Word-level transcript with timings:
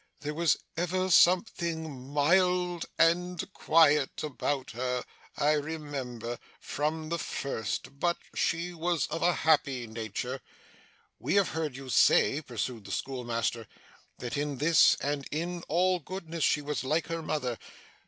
'There 0.21 0.33
was 0.33 0.57
ever 0.75 1.11
something 1.11 2.11
mild 2.11 2.87
and 2.97 3.53
quiet 3.53 4.23
about 4.23 4.71
her, 4.71 5.03
I 5.37 5.51
remember, 5.51 6.39
from 6.59 7.09
the 7.09 7.19
first; 7.19 7.99
but 7.99 8.17
she 8.33 8.73
was 8.73 9.05
of 9.11 9.21
a 9.21 9.31
happy 9.45 9.85
nature.' 9.85 10.41
'We 11.19 11.35
have 11.35 11.49
heard 11.49 11.75
you 11.75 11.87
say,' 11.89 12.41
pursued 12.41 12.85
the 12.85 12.91
schoolmaster, 12.91 13.67
'that 14.17 14.37
in 14.37 14.57
this 14.57 14.95
and 15.01 15.27
in 15.29 15.61
all 15.67 15.99
goodness, 15.99 16.43
she 16.43 16.63
was 16.63 16.83
like 16.83 17.05
her 17.05 17.21
mother. 17.21 17.59